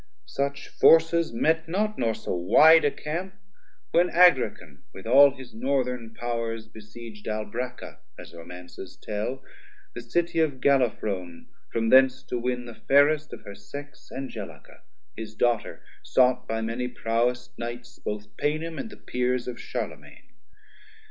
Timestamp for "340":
12.63-12.65